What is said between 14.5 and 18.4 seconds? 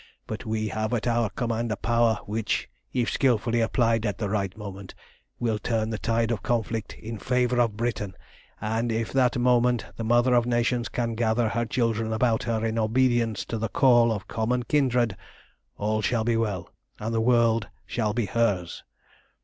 kindred, all shall be well, and the world shall be